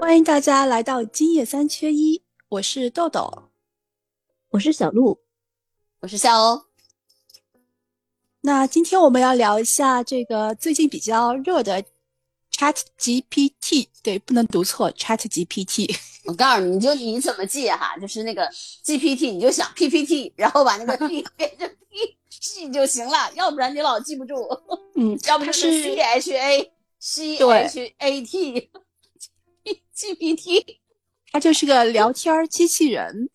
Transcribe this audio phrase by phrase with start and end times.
[0.00, 3.50] 欢迎大家来到今夜三缺一，我是豆豆，
[4.50, 5.18] 我是小鹿，
[6.00, 6.62] 我是夏欧。
[8.42, 11.82] 那今天我们要聊一下这个最近比较热的
[12.52, 15.96] Chat GPT，对，不能读错 Chat GPT。
[16.26, 18.46] 我告诉你，你就你怎么记哈，就是那个
[18.84, 24.36] GPT，你就想 PPT，然后把那个 P 变成 P 记就行了，要不然你老记不住。
[24.94, 25.96] 嗯，要不就是
[27.06, 28.70] C H A C H A T。
[29.94, 30.78] GPT，
[31.30, 33.28] 它就是个聊天机器人。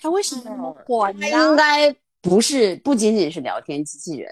[0.00, 1.18] 它为什么那么火呢？
[1.20, 4.30] 它应该不是，不仅仅是聊天机器人，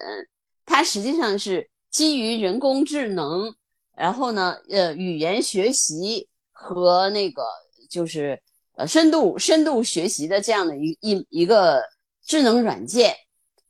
[0.65, 3.55] 它实际上是基于人工智能，
[3.95, 7.45] 然后呢，呃，语言学习和那个
[7.91, 8.41] 就是
[8.77, 11.83] 呃深度深度学习的这样的一一一个
[12.25, 13.15] 智能软件。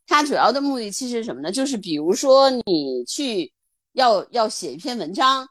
[0.07, 1.51] 它主要的目的其实是什么呢？
[1.51, 3.51] 就是比如说你去
[3.93, 5.47] 要要写一篇文章，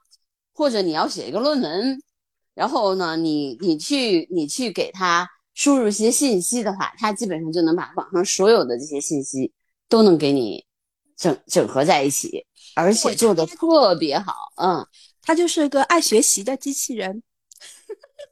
[0.53, 2.01] 或者你要写一个论文。
[2.55, 9.51] 然后呢，你你去你去给他输入一些信息的话，他基本上就能把网上所有的这些信息
[9.89, 10.67] 都能给你
[11.17, 14.53] 整整合在一起，而且做的特别好。
[14.57, 14.87] 嗯，
[15.23, 17.23] 他就是个爱学习的机器人，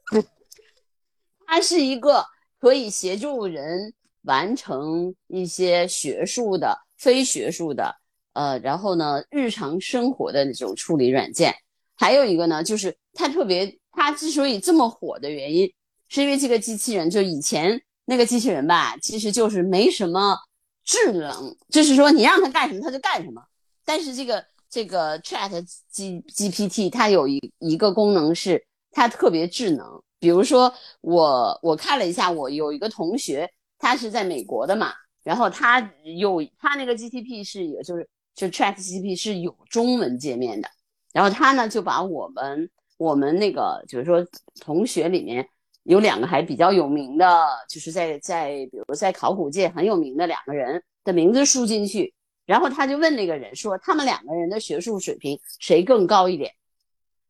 [1.47, 2.23] 他是一个
[2.59, 7.95] 可以协助人完成一些学术的、非学术的，
[8.33, 11.53] 呃，然后呢，日常生活的那种处理软件。
[11.95, 13.77] 还有一个呢，就是它特别。
[13.93, 15.69] 它之所以这么火的原因，
[16.07, 20.37] 是因为这个机器人，就以前那个机器人吧，其实就是没什么
[20.85, 23.43] 智能，就是说你让它干什么它就干什么。
[23.83, 35.81] 但是这个这个 Chat G GPT 它有一一个功能是它特别智能，比如说我我看了一下，我有一个同学，他是在美国的嘛，然后他
[36.17, 40.69] 有他那个 GTP 是有就是就 Chat GPT 是有中文界面的，
[41.13, 42.69] 然后他呢就把我们。
[42.97, 44.23] 我们那个就是说，
[44.59, 45.49] 同学里面
[45.85, 47.25] 有两个还比较有名的，
[47.67, 52.13] 就是在在比如在考古界很有名的两个人的名字输进去，
[52.45, 56.53] 然后他就问那个人说，他们两个人的学术水平谁更高一点？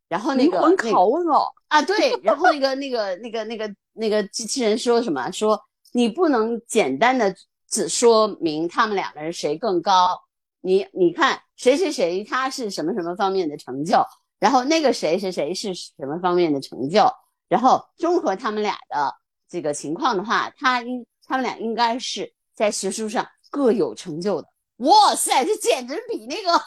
[0.09, 5.31] 然后那个灵魂拷问哦啊对，然后那个那个那个那个那个机器人说什么？
[5.31, 5.57] 说
[5.93, 7.33] 你不能简单的
[7.69, 10.19] 只说明他们两个人谁更高，
[10.61, 13.97] 你你看谁谁谁他是什么什么方面的成就。
[14.39, 17.05] 然后那个谁谁谁是什么方面的成就？
[17.47, 19.13] 然后综合他们俩的
[19.47, 24.47] 这个情况的话，他应他们俩应该是在学术上各有成就的。
[24.77, 26.59] 哇塞，这简直比那个，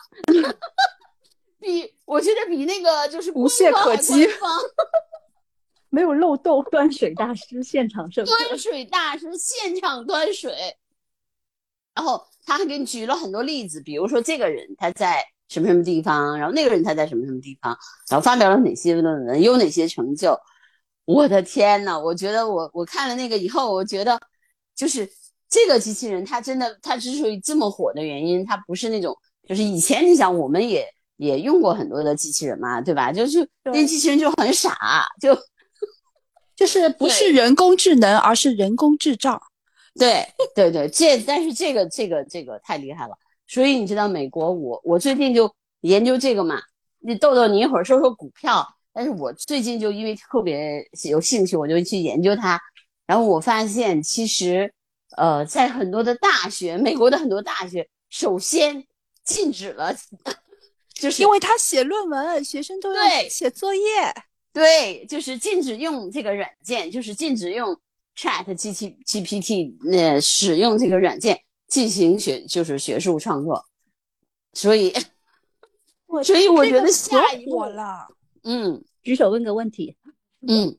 [1.59, 4.25] 比我觉得比那个就是无懈可击，
[5.91, 6.63] 没有漏洞。
[6.71, 10.77] 端水大师现场胜，端水大师现场端水。
[11.95, 15.25] 然后他还给你举了很多例子，比如说这个人他在。
[15.51, 16.37] 什么什么地方？
[16.39, 17.77] 然后那个人他在什么什么地方？
[18.09, 19.41] 然后发表了哪些论文？
[19.41, 20.37] 有哪些成就？
[21.05, 24.19] 我的天呐，我觉得我我看了那个以后，我觉得
[24.75, 25.09] 就是
[25.49, 29.15] 这个机器人，它真的，它之所以这么火的原因，它不是那种，
[29.47, 30.89] 就是以前你想，我们也
[31.19, 33.13] 也用过很多的机器人嘛，对吧？
[33.13, 35.39] 就是那机器人就很傻，就
[36.57, 39.41] 就是不是人工智能，而是人工智障。
[39.99, 43.17] 对对对，这但是这个这个这个太厉害了。
[43.47, 46.61] 所以你知道美国，我我最近就研究这个嘛。
[47.01, 48.67] 你豆豆，你一会儿说说股票。
[48.97, 52.61] 但是我最近就因为特别有兴趣，我就去研究它。
[53.07, 54.73] 然后我发现，其实，
[55.17, 58.87] 呃，在很多的大学，美国的很多大学，首先
[59.25, 59.95] 禁止了，
[60.95, 63.81] 就是因为他写论文，学生都要写作业。
[64.53, 67.77] 对，就是禁止用这个软件，就是禁止用
[68.17, 71.41] Chat G T G P T 呃使用这个软件。
[71.67, 73.65] 进行学就是学术创作，
[74.53, 74.93] 所以，
[76.23, 78.07] 所以我觉得下一步了。
[78.45, 79.97] 嗯，举手问个问题。
[80.47, 80.79] 嗯，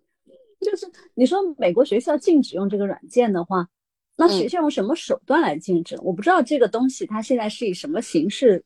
[0.62, 3.68] 就是你说美国学校禁止用这个软件的话，
[4.16, 6.00] 那学校用什么手段来禁止？
[6.02, 8.64] 我不知道这个东西它现在是以什么形式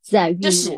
[0.00, 0.50] 在运作。
[0.50, 0.70] 它是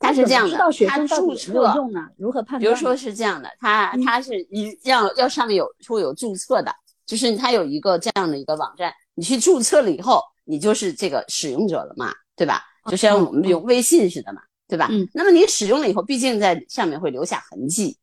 [0.00, 0.56] 这样的，
[0.88, 2.06] 他注册用呢？
[2.16, 2.60] 如何判断？
[2.60, 6.72] 比如说是这样的，他他是一要要上面有会有注册的，
[7.06, 10.22] 就是他有一个这样的一个网站，你去注册了以后。
[10.50, 12.62] 你就是这个使用者了嘛，对吧？
[12.90, 14.88] 就像我们用微信似的嘛，对吧？
[14.90, 15.06] 嗯。
[15.12, 17.98] 那么你使用了以后，毕竟在上面会留下痕迹，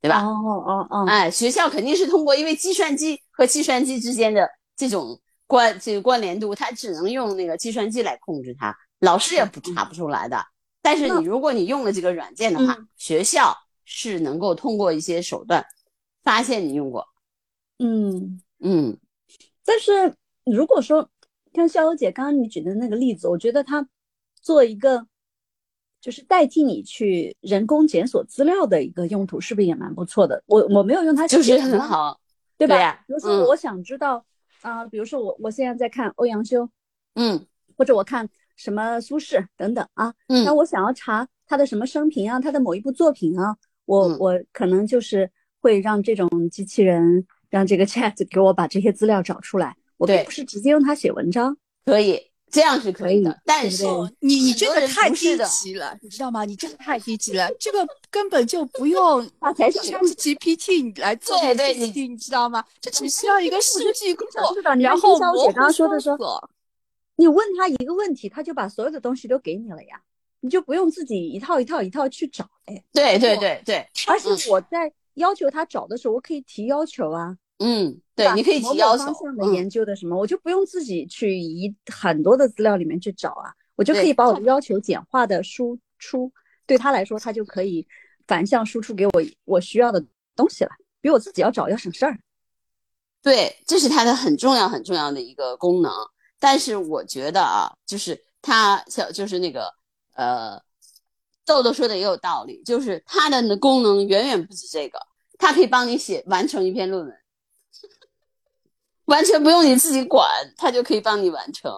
[0.00, 0.24] 对吧？
[0.24, 0.34] 哦
[0.66, 1.06] 哦哦。
[1.06, 10.44] 哎，学校肯定是通过，因为计算机和计算机之间的这种关这个关联度，它只能用那个计算机来控制它，老师也不查不出来的。
[10.86, 13.54] 但是你如果你用了这个软件的话，学校
[13.84, 15.66] 是能够通过一些手段
[16.22, 17.06] 发现你用过。
[17.78, 18.96] 嗯嗯。
[19.64, 21.10] 但是如果说。
[21.54, 23.88] 像肖欧姐刚刚你举的那个例子，我觉得他
[24.42, 25.06] 做一个
[26.02, 30.42] 就是代替你去人工检索资料的一个用途，是不是也蛮不错的？
[30.44, 32.20] 我我没有用它，就是很好，
[32.58, 32.76] 对吧？
[32.76, 34.22] 对比如说我想知道
[34.60, 36.68] 啊、比如说我我现在在看欧阳修，
[37.14, 43.54] 嗯或者我看什么苏轼等等啊，嗯那我想要查他的什么生平啊，他的某一部作品啊，
[43.84, 45.30] 我、嗯我可能就是
[45.60, 51.56] 会让这种机器人，让这个 Chat 给我把这些资料找出来，我并不是直接用它写文章。
[51.84, 52.20] 可以，
[52.50, 53.40] 这样是可以的。
[53.44, 53.84] 但是
[54.20, 56.44] 你你这个太低级了，你知道吗？
[56.44, 62.64] 你这个太低级了，这个根本就不用发财小 ChatGPT 来做对对这个事情，你知道吗？
[62.80, 64.24] 这只需要一个数据库
[64.80, 66.50] 然后模糊丁小姐刚刚说的说搜索
[67.16, 70.00] 你问他一个问题，他就把所有的东西都给你了呀，
[70.40, 72.84] 你就不用自己一套一套一套去找哎。
[72.92, 77.36] 对对对对，而且我在要求他找的时候，我可以提要求啊。
[77.58, 86.30] 嗯，对，你可以提要求方向，的嗯，研究的什么，我就不用自己去移很多的资料里面去找啊，我就可以把我的要求简化的输出，
[86.66, 87.86] 对他来说，他就可以
[88.26, 89.12] 反向输出给我
[89.46, 90.04] 我需要的
[90.34, 90.70] 东西了，
[91.00, 92.18] 比我自己要找要省事儿。
[93.22, 95.90] 对，这是它的很重要很重要的一个功能。
[96.38, 99.72] 但是我觉得啊，就是他小就是那个
[100.14, 100.60] 呃，
[101.44, 104.98] 豆豆说的也有道理，就是它的功能远远不止这个，
[105.38, 107.16] 它可以帮你写完成一篇论文，
[109.06, 111.72] 完全不用你自己管，它就可以帮你完成。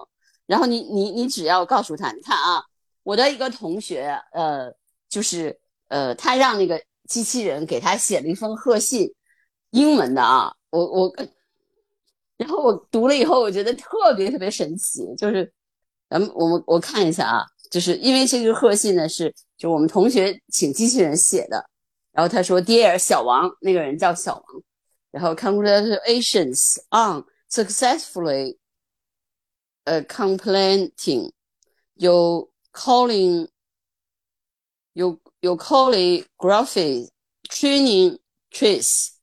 [0.47, 2.65] 然后你你你只要告诉他，你看啊，
[3.03, 4.73] 我的一个同学，呃，
[5.09, 9.13] 就是呃，他让那个机器人给他写了一封贺信，
[9.71, 11.15] 英文的啊，我我，
[12.39, 15.53] 然后我读了以后，我觉得特别特别神奇，就是，
[16.09, 21.69] 咱们我们我看一下啊，就是因为这个贺信呢是就我们同学请机器人写的，
[22.13, 24.45] 然后他说，Dear 小王，那个人叫小王，
[25.11, 28.57] 然后 Congratulations on successfully
[29.85, 31.33] 呃 completing
[31.95, 33.49] your calling
[34.93, 37.09] your your calligraphy
[37.51, 38.19] training
[38.53, 39.18] trace.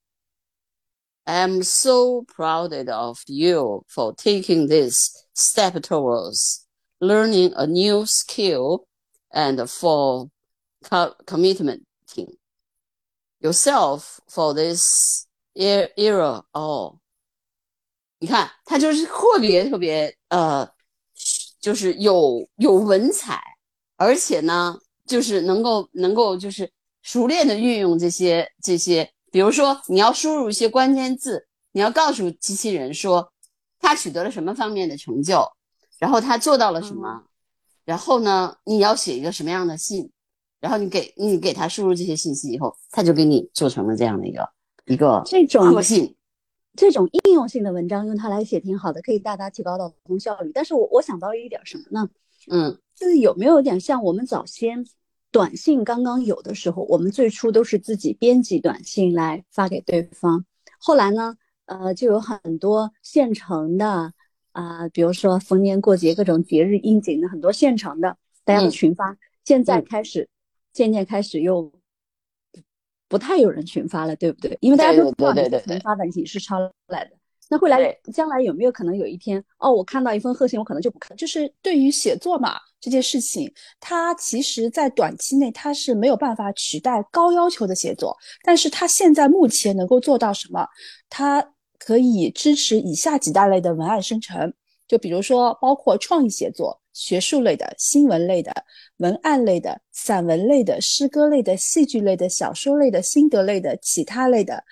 [1.27, 6.67] I'm so proud of you for taking this step towards
[7.01, 8.87] learning a new skill
[9.33, 10.29] and for
[10.83, 11.85] co- committing
[13.41, 16.43] yourself for this e- era.
[16.53, 16.99] Oh,
[18.19, 20.69] 你看，他就是特别特别呃，
[21.61, 23.41] 就是有有文采，
[23.97, 26.71] 而且呢，就是能够能够就是
[27.03, 33.34] 熟练的运用这些这些， 比如说你要输入一些关键字，你要告诉机器人说
[33.82, 35.46] 他取得了什么方面的成就，
[36.00, 37.22] 然后他做到了什么，
[37.84, 40.10] 然后呢，你要写一个什么样的信，
[40.62, 44.50] 然后你给你给他输入这些信息以后，他就给你做成了这样的一个
[44.86, 46.16] 一个这种贺信。
[46.78, 50.52] 这种应用性的文章用它来写挺好的，可以大大提高到沟通效率。
[50.54, 52.08] 但是我我想到一点什么呢？
[52.50, 54.86] 嗯，就是有没有点像我们早先
[55.36, 60.46] 短信刚刚有的时候，我们最初都是自己编辑短信来发给对方，
[60.80, 61.36] 后来呢，
[61.66, 64.14] 呃，就有很多现成的
[64.54, 68.16] 啊、比如说逢年过节各种节日应景的很多现成的
[68.46, 70.30] 大家的嗯群发，现在嗯开始、
[70.72, 71.70] 渐渐开始又
[73.10, 74.58] 不太有人群发了，对不对？
[74.62, 77.12] 因为大家都知道你对对对是群发短信是抄来的。
[77.50, 90.68] 那未来将来有没有可能有一天，哦，我看到一封贺信，我可能就不看，就是对于写作嘛这件事情，它其实在短期内它是没有办法取代高要求的写作，但是它现在目前能够做到什么？
[91.10, 94.52] 它可以支持以下几大类的文案生成，
[94.88, 98.52] 就比如说包括创意写作、学术类的、新闻类的、
[98.98, 104.64] 文案类的、散文类的、诗歌类的、戏剧类的、小说类的、心得类的、其他类的。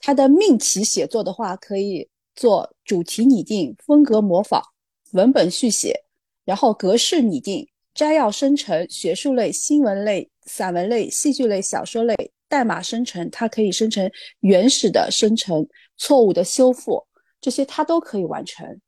[0.00, 2.08] 它的命题写作的话，可以
[2.38, 4.62] 做主题拟定、风格模仿、
[5.10, 6.04] 文本续写，
[6.44, 12.14] 然后格式拟定、摘要生成、学术类、新闻类、散文类、戏剧类、小说类、
[12.48, 15.66] 代码生成，它可以生成原始的生成、
[15.96, 17.04] 错误的修复，
[17.40, 18.80] 这些它都可以完成。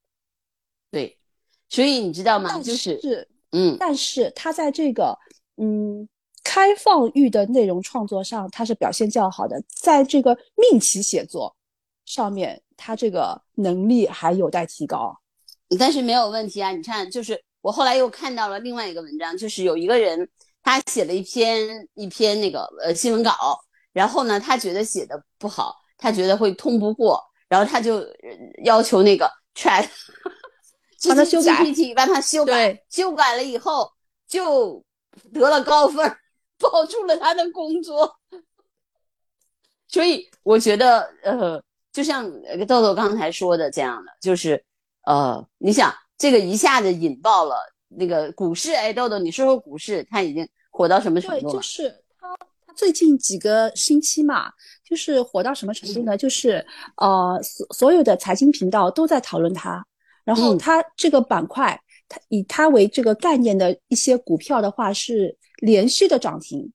[0.92, 1.18] 对，
[1.68, 2.50] 所以你知道吗？
[2.52, 5.18] 但就是嗯，但是它在这个
[5.56, 6.08] 嗯
[6.44, 11.52] 开放域的内容创作上，它是表现较好的，在这个命题写作
[12.10, 15.16] 上面，他这个能力还有待提高。
[15.78, 16.72] 但是没有问题啊。
[16.72, 20.28] 你看，就是我后来又看到了另外一个文章，就是有一个人
[20.60, 23.32] 他写了一篇一篇那个呃新闻稿，
[23.92, 28.08] 然后呢，他觉得写的不好，他觉得会通不过，然后他就呃
[28.64, 29.88] 要求那个 Chat
[31.06, 31.64] 帮他修改
[31.94, 33.88] 帮他修改对，修改了以后
[34.26, 34.82] 就
[35.32, 36.16] 得了高分，
[36.58, 38.16] 保住了他的工作。
[39.86, 41.60] 所以我觉得，呃，
[41.92, 44.62] 就像呃豆豆刚才说的这样的，就是，
[45.06, 47.56] 呃，你想这个一下子引爆了
[47.88, 51.52] 那个股市，哎，豆豆，你说说股市，它已经火到什么程，度了？
[51.54, 52.28] 就是它，
[52.66, 54.52] 它最近几个星期嘛，
[54.84, 56.16] 就是火到什么程度呢？
[56.16, 56.64] 就是
[56.96, 59.84] 呃，所所有的财经频道都在讨论它，
[60.24, 66.72] 然后嗯它这个板块，它以它为这个概念的一些股票的话是连续的涨停，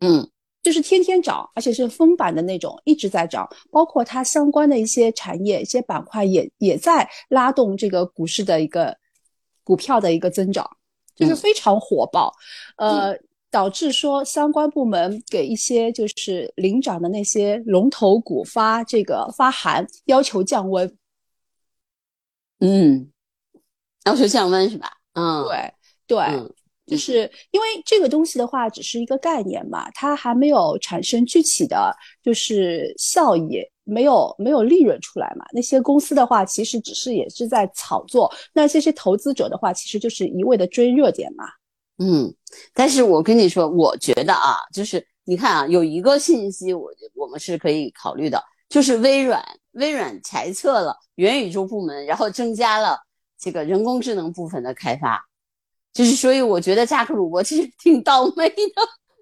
[0.00, 0.28] 嗯
[0.62, 3.48] 就是天天涨，而且是封板的那种，一直在涨。
[3.70, 8.96] 包括它相关的一些产业、一些板块也也在拉动这个股市的一个
[9.64, 10.64] 股票的一个增长，
[11.16, 12.32] 就是嗯非常火爆。
[12.76, 13.12] 呃，
[13.50, 20.96] 导致说相关部门给一些就是领涨的那些龙头股发这个发函，要求降温。
[22.60, 23.10] 嗯，
[24.04, 24.92] 要求降温是吧？
[25.14, 25.74] 嗯，对
[26.06, 26.18] 对。
[26.18, 26.54] 嗯
[26.92, 31.90] 就是因为这个东西的话，只是一个概念嘛，它还没有产生具体的
[32.22, 35.44] 就是效益，没有没有利润出来嘛。
[35.52, 38.32] 那些公司的话，其实只是也是在炒作。
[38.52, 41.44] 那这些投资者的话，其实就是一味的追热点嘛。
[41.98, 42.34] 嗯，
[42.74, 52.98] 但是我跟你说，我觉得啊，就是你看啊，有一个信息我我们是可以考虑的，就是微软，微软裁撤了元宇宙部门，然后增加了
[53.38, 55.22] 这个人工智能部分的开发，
[55.92, 58.56] 就是所以我觉得扎克鲁伯其实挺倒霉的，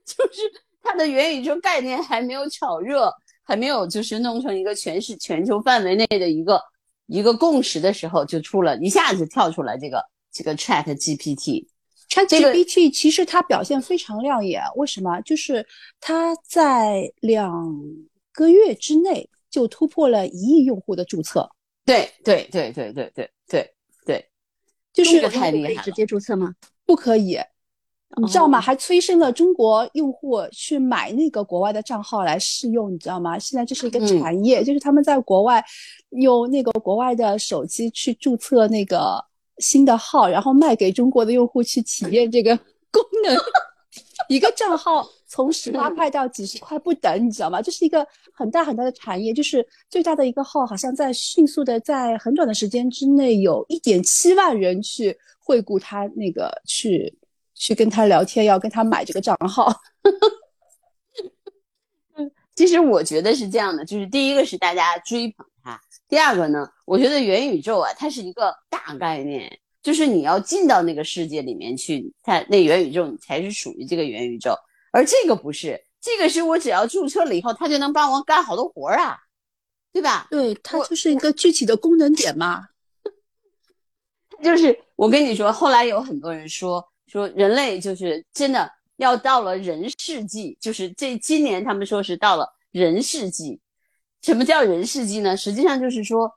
[0.07, 0.43] 就是
[0.83, 3.13] 他的元宇宙概念还没有炒热，
[3.43, 6.63] 还没有就是弄成一个全市全球范围内的一个
[7.07, 10.01] 一个共识的时候，就出了一下子跳出来这个
[10.33, 11.67] 这个 Chat GPT。
[12.09, 15.21] Chat GPT 其实它表现非常亮眼，为什么？
[15.23, 15.67] 就是
[16.01, 17.53] 它在两
[18.33, 21.49] 个月之内就突破了一亿用户的注册。
[21.85, 23.75] 对对对对对对对，
[24.93, 26.55] 就是这个太厉害直接注册吗？
[26.85, 27.39] 不可以，
[28.17, 28.59] 你知道吗？
[28.59, 33.39] 哦还催生了中国用户去买那个国外的账号来试用，你知道吗？
[33.39, 35.65] 现在这是一个嗯产业，就是他们在国外
[36.11, 39.25] 用那个国外的手机去注册那个
[39.59, 42.57] 新的号，然后卖给中国的用户去体验这个
[42.91, 43.37] 功能。
[44.29, 47.63] 一个账号从十八块到几十块不等，你知道吗？
[47.63, 57.17] 这是一个很大很大的产业，就是最大的一个号，好像在迅速的在很短的时间之内，有一点七万人去惠顾他那个去
[57.55, 59.73] 去跟他聊天，要跟他买这个账号。
[62.57, 74.53] 其实我觉得是这样的，就是第一个是大家追捧他，第二个呢，我觉得元宇宙啊，它是一个大概念，就是你要进到那个世界里面去，它那元宇宙你才是属于这个元宇宙，
[74.91, 79.19] 而这个不是，这个是我只要注册了以后，它就能帮我干好多活儿啊，
[79.93, 80.27] 对吧？
[80.31, 82.67] 对，它就是一个具体的功能点嘛。
[84.43, 93.61] 就是我跟你说，后来有很多人说说人类就是真的要到了人世纪，就是这今年他们说是到了人世纪。
[94.23, 95.37] 什么叫人世纪呢？
[95.37, 96.31] 实际上就是说，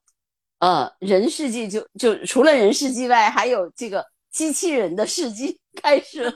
[0.59, 6.33] 呃，人世纪就就除了人世纪外，还有这个机器人的世纪 开始了。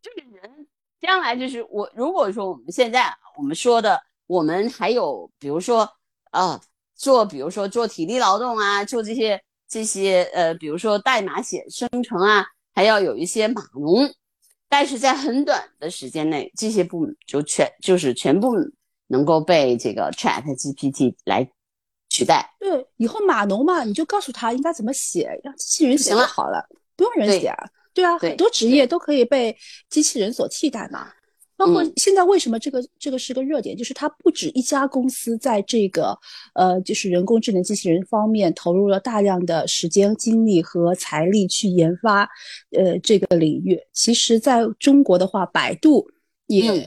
[0.00, 0.66] 就是人
[1.12, 5.86] 将来就是我，如果说我们现在啊我们说的，我们还有比如说
[6.30, 6.58] 啊。
[6.94, 14.08] 做比如说做体力劳动啊，做这些这些呃，比如说代码写生成啊，还要有一些码农，
[14.68, 18.54] 但是在很短的时间内，这些部门就全就是全部
[19.08, 21.50] 能够被这个 Chat GPT 来
[22.08, 22.54] 取代。
[22.60, 26.64] 对，以后码农嘛，你就告诉他应该怎么写，让机器人写就好了，
[26.94, 27.68] 不用人写啊。
[27.94, 29.56] 对啊，对很多职业都可以被
[29.88, 31.08] 机器人所替代嘛。
[31.54, 36.18] 包括嗯现在为什么这个这个是个热点，就是它不止一家公司在这个
[36.54, 42.28] 呃，就是人工智能机器人方面投入了大量的时间、精力和财力去研发，
[42.76, 43.78] 呃，这个领域。
[43.92, 46.08] 其实在中国的话，百度
[46.48, 46.86] 也嗯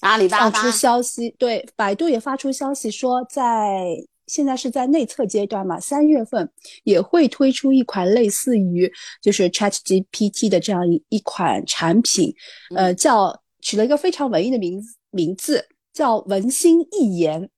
[0.00, 3.96] 阿里巴巴放出消息，对，百度也发出消息说在。
[4.30, 6.48] 现在是在内测阶段嘛，三月份
[6.84, 12.32] 也会推出一款类似于就是 Chat GPT 的这样一一款产品，
[12.76, 17.50] 呃，叫取了一个非常文艺的名字，名字叫文心一言，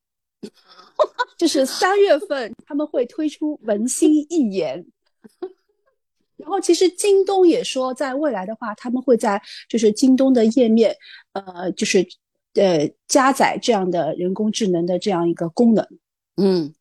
[1.36, 4.82] 就是三月份他们会推出文心一言。
[6.38, 10.96] 然后其实京东也说，在未来的话，他们会在就是京东的页面，
[11.34, 12.04] 呃，就是
[12.54, 15.86] 呃加载这样的人工智能的这样一个功能。
[16.36, 16.72] 嗯，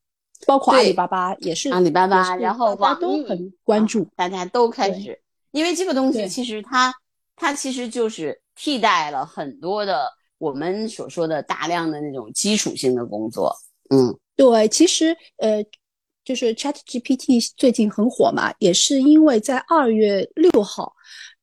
[0.46, 4.10] 包括阿里巴巴也是，阿里巴巴，然后大家网易都很关注啊。
[4.16, 5.20] 大家都开始，
[5.52, 6.94] 因为这个东西其实它
[7.36, 13.56] 它其实就是替代了很多的我们所说的大量的那种基础性的工作。
[13.90, 15.64] 嗯对，其实呃，
[16.24, 20.94] 就是 Chat GPT 最近很火嘛，也是因为在二月六号，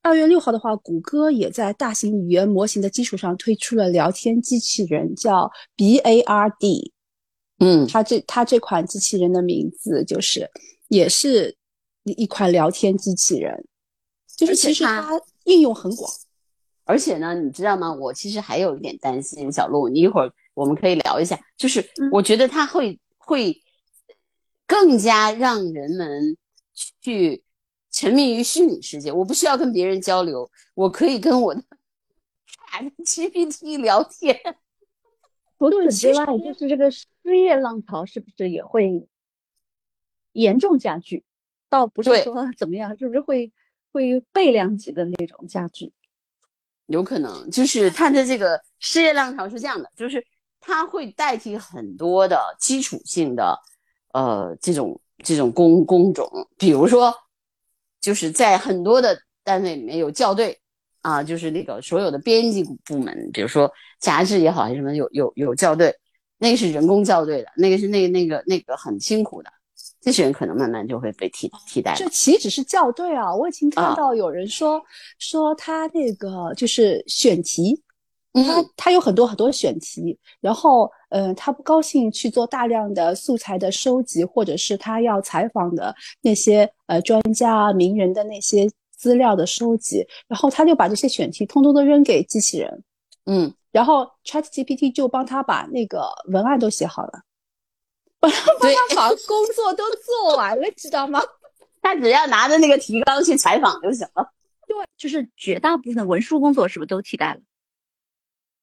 [0.02, 6.90] 二月六号的话，谷歌也在大型语言模型的基础上推出了聊天机器人，叫 Bard。
[7.58, 10.50] 嗯它这它这款机器人的名字就是
[10.88, 11.56] 也是
[12.04, 13.66] 一一款聊天机器人。
[14.36, 16.10] 就是其实它应用很广。
[16.84, 17.92] 而且呢，你知道吗？
[17.92, 21.38] 我其实还有一点担心，小鹿，你一会儿我们可以聊一下。
[21.56, 23.60] 就是我觉得它会会
[24.66, 26.36] 更加让人们
[27.02, 27.42] 去
[27.90, 29.12] 沉迷于虚拟世界。
[29.12, 31.62] 我不需要跟别人交流，我可以跟我的
[33.04, 34.38] GPT 聊天。
[35.58, 36.88] 除此之外，就是这个
[37.28, 39.06] 失业浪潮是不是也会
[40.32, 41.24] 严重加剧？
[41.68, 43.52] 倒不是说怎么样，是不是会
[43.92, 45.92] 会倍量级的那种加剧？
[46.86, 50.24] 有可能就是它的这个失业浪潮是这样的，就是
[50.58, 53.58] 它会代替很多的基础性的，
[54.14, 57.14] 呃，这种这种工工种，比如说，
[58.00, 60.58] 就是在很多的单位里面有校对
[61.02, 65.94] 啊，就是那个所有的编辑部门，比如说杂志也好还是什么，有有有校对，
[66.38, 69.50] 那个是人工校对的，那个是那那个那个很辛苦的。
[70.00, 71.94] 这些人可能慢慢就会被替替代。
[71.96, 73.34] 这岂止是校对啊！
[73.34, 74.80] 我已经看到有人说
[75.18, 77.82] 说他那个就是选题，
[78.32, 92.84] 他他有很多很多选题，然后呃，他不高兴去做大量的素材的收集，或者是他要采访的那些呃专家名人的那些资料的收集，然后他就把这些选题通通都扔给机器人，
[93.26, 97.22] 嗯，然后 Chat GPT 就帮他把那个文案都写好了。
[98.20, 101.20] 帮他把工作都做完了，知道吗？
[101.80, 104.32] 他只要拿着那个提纲去采访就行了。
[104.66, 107.40] 对，就是绝大部分的文书工作是不是都替代了？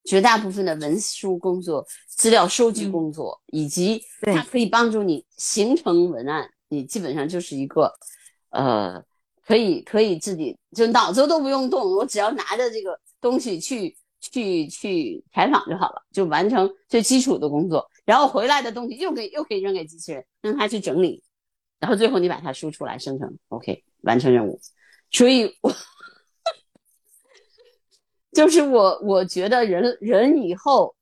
[0.04, 7.92] 绝大部分的文书工作、资料收集工作，以及它可以帮助你形成文案，你基本上就是一个，
[8.50, 9.04] 呃，
[9.44, 13.98] 可以可以自己就脑子都不用动，我只要拿着这个东西去
[14.32, 17.90] 去去采访就好了，就完成最基础的工作。
[18.06, 21.24] 然后回来的东西又给又可以扔给机器人，让他去整理，
[21.80, 24.60] 然后最后你把它输出来生成，OK，完成任务。
[25.12, 25.74] 所以，我
[28.34, 30.96] 就是我我觉得人人以后，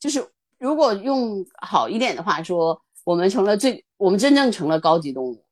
[0.00, 0.26] 就是
[0.58, 5.44] 如果用好一点的话说，我们成了最我们真正成了高级动物，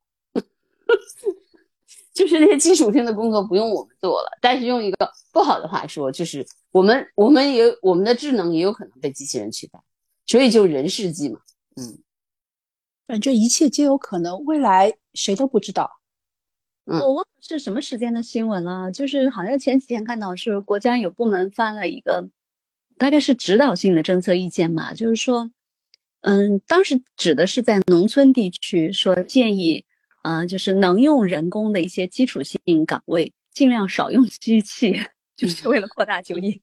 [2.16, 4.38] 就是那些基础性的工作不用我们做了。
[4.40, 9.79] 但是用一个不好的话说，就是我们我们也我们的智能也有可能被机器人取代。
[10.26, 11.38] 所以就人世纪嘛，
[11.76, 11.98] 嗯，
[13.07, 16.00] 反正一切皆有可能，未来谁都不知道。
[16.87, 22.29] 嗯，我忘了是什么时间的新闻了，就是好像前几天看到是国家有部门发了一个，
[22.98, 25.48] 大概是指导性的政策意见嘛，就是说，
[26.22, 29.85] 嗯，当时指的是在农村地区，说建议，
[30.26, 35.00] 呃，就是能用人工的一些基础性岗位，尽量少用机器，
[35.36, 36.60] 就是为了扩大就业。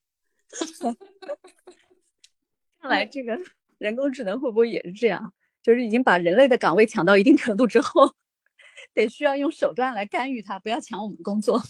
[2.81, 3.39] 看来这个
[3.77, 5.31] 人工智能会不会也是这样？
[5.61, 8.13] 就是已经把人类的岗位抢到一定程度之后，
[8.93, 11.63] 得需要用手段来干预它，不要抢我们工作。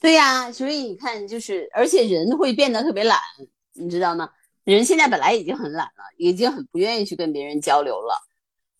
[0.00, 3.20] 对呀，所以你看，就是而且人会变得特别懒，
[3.74, 4.28] 你知道吗？
[4.64, 8.20] 人现在本来已经很懒了，已经很不愿意去跟别人交流了。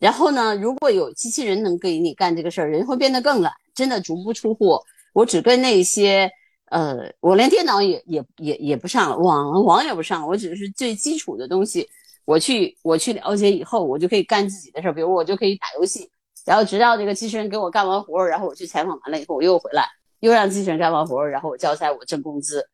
[0.04, 4.78] 然后呢，如果有机器人能给你干这个事儿，人会变得更懒，真的足不出户。
[5.14, 6.30] 我只跟那些。
[6.70, 11.88] 呃，我连电脑也也也也不上了，网网也不上了，我只是最基础的东西，
[12.24, 16.10] 我去我去了解以后，我就可以干自己的事儿，比如我就可以打游戏，
[16.44, 19.86] 然后直到这个机器人给我干完活儿，然后我去采访完了以后，我又回来，
[20.20, 22.66] 又让机器人干完活儿，然后我交差，我挣工资，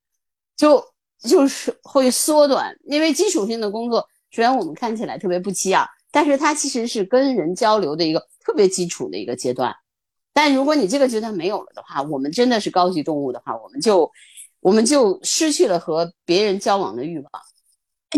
[0.56, 0.82] 就
[1.18, 9.74] 就是会缩短，因为基础性的工作虽然我们看起来特别不起眼，但是它其实是跟人交流的一个特别基础的一个阶段。
[10.32, 14.10] 但如果你这个阶段没有了的话，我们真的是高级动物的话，我们就
[14.60, 17.30] 我们就失去了和别人交往的欲望。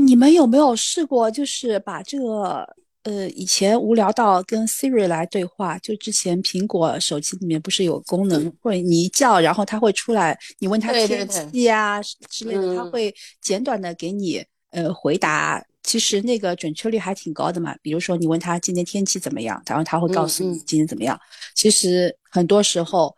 [0.01, 2.67] 你们有没有试过，就是把这个
[3.05, 5.79] 呃以前无聊到跟 Siri 来对话？
[5.79, 15.65] 就之前苹果手机里面不是有功能，会你一叫，然后它会出来，你问它天气啊之类的，它会简短的给你呃回答。
[15.83, 21.19] 其实那个准确率还挺高的嘛，比如说你问他今天天气怎么样，然后他会告诉你今天怎么样。
[21.55, 23.15] 其实很多时候，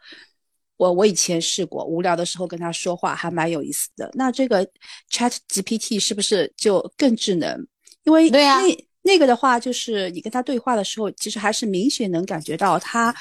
[0.76, 4.10] 我我以前试过，无聊的时候跟他说话还蛮有意思的。
[4.14, 4.66] 那这个
[5.10, 7.66] Chat GPT 是不是就更智能？
[8.04, 13.14] 因为对呀，那那个的话就是你跟他对话的时候，其实还是明显能感觉到他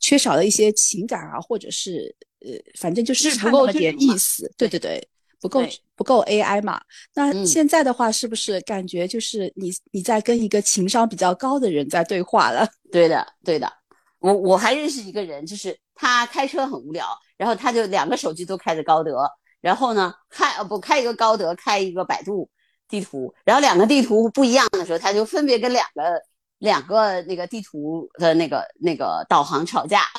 [0.00, 4.52] 缺少了一些情感啊，或者是呃，反正就是差那么点意思。
[4.58, 5.02] 对对对。
[5.40, 5.62] 不够
[5.96, 6.80] 不够 AI 嘛？
[7.14, 12.68] 那现在的话，是不是感觉就是你你在跟一个情商比较高的人在对话了？
[12.92, 13.72] 对的，对的。
[14.18, 17.06] 我我还认识一个人，就是他开车很无聊，
[17.38, 19.26] 然后他就两个手机都开着高德，
[19.62, 22.48] 然后呢开呃不开一个高德，开一个百度
[22.86, 26.22] 地图，然后两个地图不一样的时候，他就分别跟两个
[26.58, 30.02] 两个那个地图的那个那个导航吵架。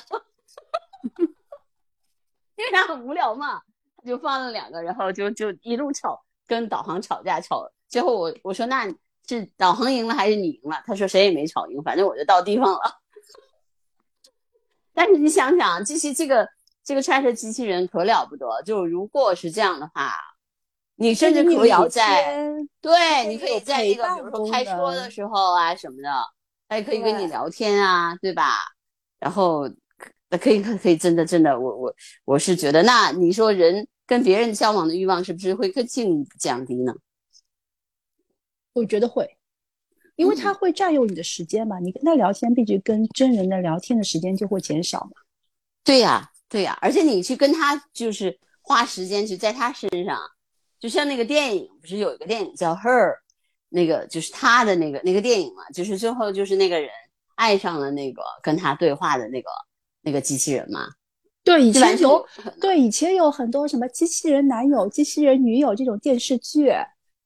[2.58, 3.62] 因为他很无聊嘛，
[4.06, 7.70] 就放了两个，然后就就一路吵，跟导航吵架吵。
[7.88, 8.88] 最后我我说那
[9.28, 10.82] 是导航赢了还是你赢了？
[10.86, 12.80] 他说谁也没吵赢，反正我就到地方了。
[14.94, 16.48] 但是你想想，这些这个
[16.84, 20.14] 这个 Chat 机器人可了不得，就如果是这样的话，
[20.96, 22.36] 你甚至可以在
[22.82, 26.10] 对，你可以在那个比如说开车的时候啊什么的，
[26.68, 28.58] 它也可以跟你聊天啊，对吧？
[29.20, 29.70] 然后
[30.32, 36.94] 那可以可可以真的真的，我我我是觉得，那你说人跟别人交往的欲望是不是会更进一步降低呢？
[38.74, 39.38] 我觉得会。
[40.18, 45.12] 因为他会占用你的时间嘛，你跟他聊天，毕竟跟真人的聊天的时间就会减少嘛。
[45.84, 50.20] 对呀，对呀，而且你去跟他就是花时间去在他身上，
[50.80, 53.10] 就像那个电影，不是有一个电影叫《Her》，
[53.70, 56.90] 那个就是他的那个那个电影嘛，就是最后就是那个人
[57.36, 59.50] 爱上了那个跟他对话的那个
[60.02, 60.88] 那个机器人嘛。
[61.44, 62.26] 对，以前有
[62.60, 66.72] 对以前有很多什么机器人男友、机器人女友这种电视剧，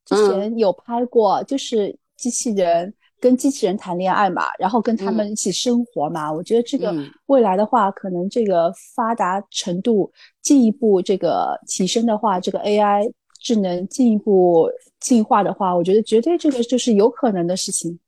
[0.06, 1.98] 之前有拍过，就是。
[2.18, 6.32] 机器人跟机器人谈恋爱嘛，然后跟他们一起生活嘛。
[6.32, 10.10] 我觉得这个未来的话，可能这个发达程度
[10.42, 13.12] 进一步这个提升的话，这个 AI
[13.42, 14.70] 智能进一步
[15.02, 18.00] 进化的话，我觉得绝对这个就是有可能的事情。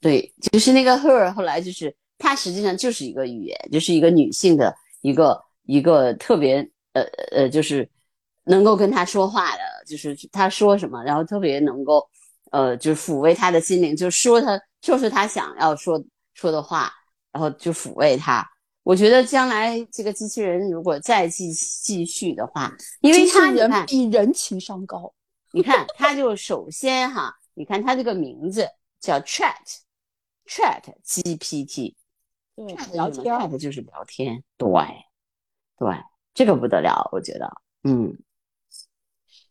[0.00, 6.58] 对，就是那个 Her，后来就是它实际上就是一个语言，就是一个女性的一个一个特别
[6.92, 7.88] 呃呃，就是
[8.44, 12.08] 能够跟她说话的，就是她说什么，然后特别能够。
[12.52, 15.98] 呃，就是抚慰她的心灵，就说她说是她想要说
[16.34, 16.92] 说的话，
[17.32, 18.46] 然后就抚慰她。
[18.82, 25.10] 我觉得将来这个机器人如果再继继续的话，因为它人比人情商高。
[25.52, 28.68] 你看，它就首先哈，你看它这个名字
[29.00, 31.94] 叫 Chat，Chat GPT，
[32.54, 34.68] 对，聊天，Chat 就是聊天，对，
[35.78, 37.50] 对，这个不得了，我觉得，
[37.84, 38.18] 嗯。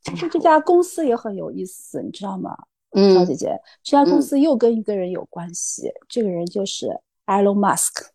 [0.04, 2.58] 其实这家公司也很有意思，你知道吗？
[2.94, 6.88] 嗯小姐姐，这家公司又跟一个人有关系，这个人就是
[7.28, 8.08] Elon Musk。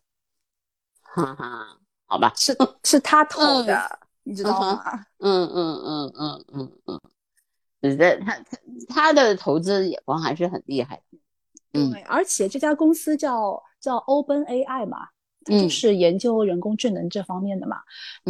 [1.01, 5.05] 哈哈，好吧，是是他投的，你知道吗？
[5.19, 6.99] 嗯嗯嗯嗯嗯
[7.81, 8.43] 嗯，他他
[8.89, 11.17] 他的投资眼光还是很厉害的。
[11.73, 15.07] 嗯，而且这家公司叫叫 Open AI 嘛，
[15.45, 17.77] 就是研究人工智能这方面的嘛。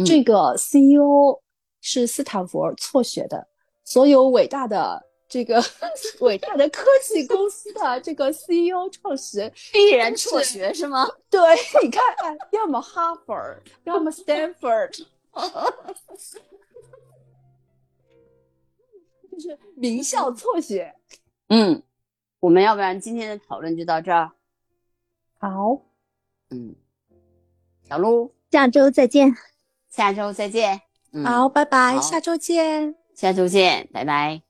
[0.06, 1.40] 这个 CEO
[1.80, 3.48] 是斯坦福辍学的，
[3.84, 5.06] 所有伟大的。
[5.30, 5.62] 这个
[6.20, 11.06] 伟大的科技公司的这个 CEO 创始人必然辍学是吗？
[11.28, 11.38] 对，
[11.84, 12.02] 你看，
[12.52, 13.34] 要么哈佛，
[13.84, 15.04] 要么 Stanford，
[19.30, 20.94] 就是名校辍学。
[21.50, 21.82] 嗯，
[22.40, 24.32] 我们要不然今天的讨论就到这儿。
[25.38, 25.80] 好，
[26.50, 26.74] 嗯，
[27.88, 29.34] 小鹿，下周再见。
[29.88, 30.80] 下周再见。
[31.24, 32.96] 好，拜拜，下周见。
[33.14, 34.47] 下周见，拜拜。